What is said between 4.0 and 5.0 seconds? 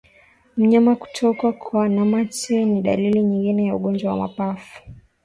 wa mapafu